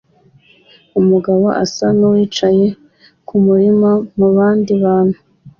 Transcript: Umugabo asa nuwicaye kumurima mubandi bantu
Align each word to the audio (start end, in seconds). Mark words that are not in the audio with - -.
Umugabo 0.99 1.45
asa 1.63 1.87
nuwicaye 1.97 2.67
kumurima 3.27 3.89
mubandi 4.17 4.73
bantu 4.83 5.17